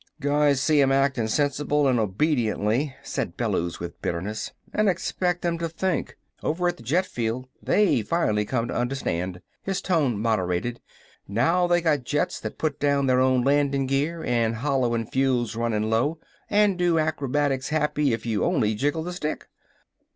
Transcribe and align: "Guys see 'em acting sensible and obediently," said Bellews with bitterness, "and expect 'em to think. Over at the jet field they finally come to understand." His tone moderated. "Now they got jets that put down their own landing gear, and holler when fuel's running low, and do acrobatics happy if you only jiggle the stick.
"Guys 0.19 0.59
see 0.59 0.81
'em 0.81 0.91
acting 0.91 1.27
sensible 1.27 1.87
and 1.87 1.99
obediently," 1.99 2.95
said 3.03 3.37
Bellews 3.37 3.79
with 3.79 4.01
bitterness, 4.01 4.51
"and 4.73 4.89
expect 4.89 5.45
'em 5.45 5.59
to 5.59 5.69
think. 5.69 6.17
Over 6.41 6.67
at 6.67 6.77
the 6.77 6.81
jet 6.81 7.05
field 7.05 7.47
they 7.61 8.01
finally 8.01 8.43
come 8.43 8.67
to 8.69 8.73
understand." 8.75 9.41
His 9.61 9.79
tone 9.79 10.17
moderated. 10.19 10.81
"Now 11.27 11.67
they 11.67 11.81
got 11.81 12.03
jets 12.03 12.39
that 12.39 12.57
put 12.57 12.79
down 12.79 13.05
their 13.05 13.19
own 13.19 13.43
landing 13.43 13.85
gear, 13.85 14.23
and 14.23 14.55
holler 14.55 14.89
when 14.89 15.05
fuel's 15.05 15.55
running 15.55 15.87
low, 15.87 16.17
and 16.49 16.79
do 16.79 16.97
acrobatics 16.97 17.69
happy 17.69 18.11
if 18.11 18.25
you 18.25 18.43
only 18.43 18.73
jiggle 18.73 19.03
the 19.03 19.13
stick. 19.13 19.49